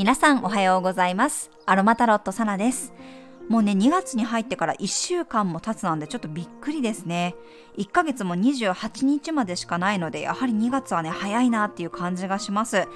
[0.00, 1.50] 皆さんおはようございます。
[1.66, 2.94] アロマタロットサナです。
[3.50, 7.34] もうね2月に入ってから1週間も経つなんでちょっとびっくりですね。
[7.76, 12.88] 1ヶ月も28日までしかないのでやはり2月はね早いなっていう感じがします。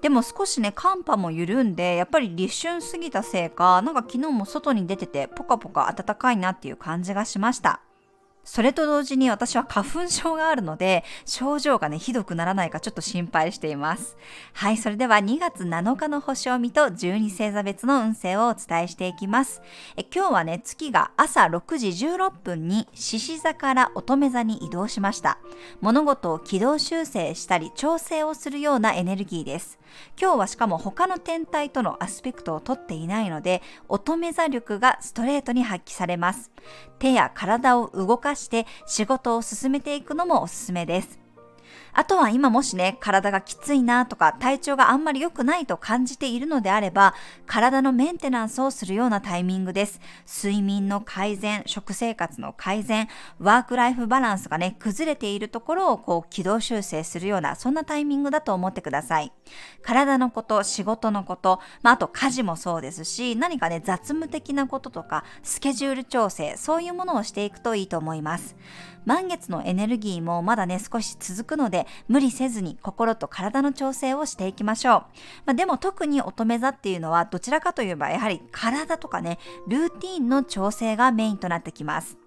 [0.00, 7.82] でも少しね寒波も緩んでやっぱり立春過ぎたせいかなんか昨日も外に出ててポカポカ暖かいなっていう感じがしました。
[8.50, 14.16] それと同時に私は花粉症があるので、症状がね、ひどくならないかちょっと心配しています。
[14.54, 19.60] はい、それでは2月7日の星を見と12星座別の運勢をお伝えしていきます。
[19.98, 25.38] え今日はね、月が朝6時16分に獅子座から乙女座に移動しました。
[25.82, 29.78] 物事を軌道修正したり調整をするようなエネルギーです。
[30.18, 36.50] 今日はしかも他の天体とのアスペクトをとっていないので、乙女座力がストレートに発揮されます。
[36.98, 41.17] 手や体を動かして仕事を進めていくのもおすすめです。
[41.98, 47.12] あとは今もしね、体がきついなとか体調があんまり良くないと感じているのであれば、
[47.44, 50.00] 体のメンテナンスをするようなタイミングです。
[50.24, 53.08] 睡眠の改善、食生活の改善、
[53.40, 59.32] ワークライフバランスがね、崩れているところをこう軌道修正するような、そんなタイミングだと思ってください。
[59.82, 68.54] 体のこと、仕事のこと、まあ、あと家事もそうですし、何かね、雑務的なこととか、スケジュール調整、そういうものをしていくといいと思います。
[69.08, 74.92] 満月のエネルギーもまだね、少し続くので、無理せずに心と体の調整をしていきましょう。
[75.46, 82.18] まあ、でも特に乙女座っていうのはどちらかといえばやはり体とかね、ルーティンの調整がメインとなってきます。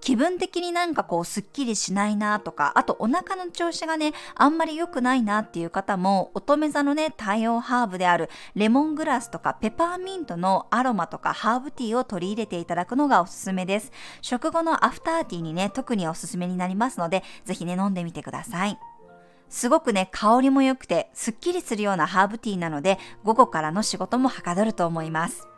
[0.00, 13.92] 気分的になんかこうすっきりしないなとか、あとお腹の調子がね、あんまり良くないなっていう方も、乙女座のね、対応ハーブであるレモングラスとかペパーミントのアロマとかハーブティーを取り入れていただくのがおすすめです。
[14.20, 18.78] 食後のアフターティーにね、特におすすめになりますので、ぜひね、飲んでみてください。
[19.48, 25.51] すごくね、香りも良くて、すっきりするようなハーブティーなので、午後からの仕事もはかどると思います。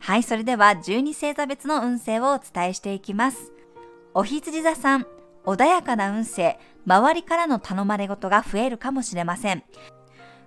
[0.00, 3.52] はい、それでは12星座別の運勢をお伝えしていきます。
[4.14, 5.06] お羊座さん、
[5.44, 9.62] 穏やかな運勢、周りからの頼まれ事が増えるかもしれません。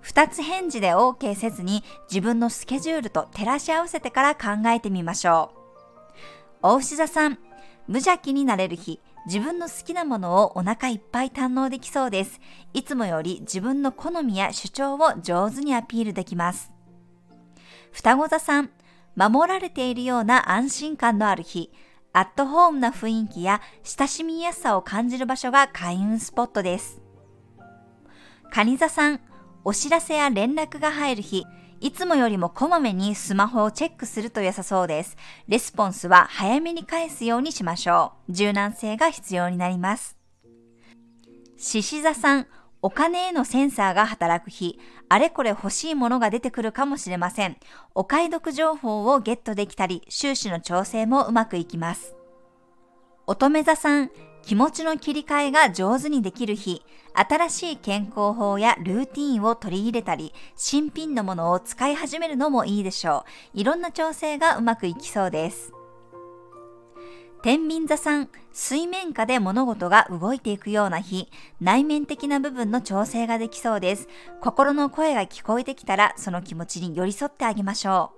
[0.00, 5.52] 二つ返事で OK せずに自分のスケジュールと照らし合わせてから考えてみましょ
[6.62, 6.66] う。
[6.66, 7.38] お牛座さん、
[7.86, 12.40] 無邪気になれる日、自分の好きなものをお腹いっぱい堪能できそうです。
[12.74, 16.72] いつもより自分の好みや主張を上手にアピールできます。
[17.92, 18.70] 双子座さん、
[19.16, 21.70] 守られているような安心感のある日、
[22.12, 27.00] アットホームな雰囲気や親しみやすさを感じる場所が開運スポットです。
[28.50, 29.20] 蟹座さん、
[29.64, 31.44] お知らせや連絡が入る日、
[31.80, 35.16] いつもよりもこまめにスマホをチェックすると良さそうです。
[35.48, 38.32] レスポンスは早めに返すようにしましょう。
[38.32, 40.16] 柔軟性が必要になります。
[41.56, 42.46] 獅子座さん、
[42.84, 44.78] お金へのセンサーが働く日、
[45.08, 47.56] あれこれ欲しいものが出てくるかもしれません。
[47.94, 52.14] お買い得情報をゲットできたり、収支の調整もうまくいきます。
[53.26, 54.10] 乙女座さん、
[54.42, 56.82] 気持ちの切り替えが上手にできる日、
[57.14, 63.24] 新しい健康法やルーティンを取り入れたり、新品のものを使い始めるのもいいでしょ
[63.54, 63.60] う。
[63.60, 65.72] いろんな調整がうまくいきそうです。
[67.44, 71.28] 天秤座さん、水面下で物事が動いていくような日、
[71.60, 74.08] 内面的な部分の調整ができそうです。
[74.40, 78.12] 心の声が聞こえてきたら、その気持ちに寄り添ってあげましょ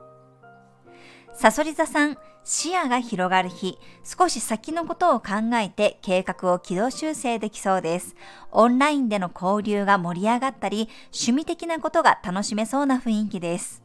[1.35, 1.37] う。
[1.37, 8.15] さそり座さん、視野が広がる日、少し先のことを考えて計画を軌道修正できそうです。
[8.53, 13.83] オンラインでの交流が盛り上がったり、趣味的なことが楽しめそうな雰囲気です。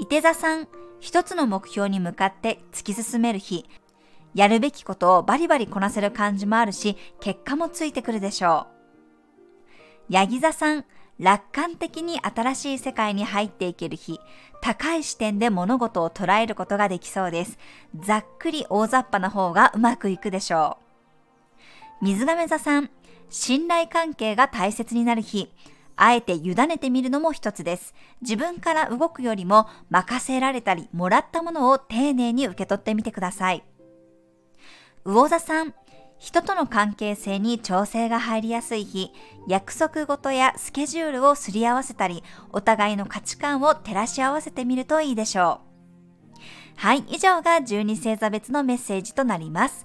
[0.00, 0.66] 伊手座さん、
[1.00, 3.68] 一つの目標に向かって突き進める日、
[4.34, 8.66] やるべきことをバリバリこなせる感じもあるし、結果もついてくるでしょ
[10.10, 10.12] う。
[10.12, 10.84] ヤギ座さん、
[11.18, 14.20] 楽観的に新しい世界に入っていける日、
[14.60, 17.58] 高い視点で物事を捉えることができそうです。
[17.96, 20.78] ざっくり大雑把な方がうまくいくでしょ
[22.00, 22.04] う。
[22.04, 22.90] 水亀座さん、
[23.30, 25.52] 信頼関係が大切になる日、
[25.98, 27.94] あえて委ねてみるのも一つです。
[28.22, 33.64] 自分から動くよりも任せられたり、もらったものを丁寧に受け取ってみてください。
[35.04, 35.74] 魚座さん、
[36.18, 39.12] 人との関係性に調整が入りやすい日、
[39.46, 42.22] 約束事やスケジュールをすり合わせたり、
[42.52, 45.68] お互いの価値観を照らし合わせてみるといいでしょう。
[46.76, 49.84] はい、以上が12星座別のメッセージとなります。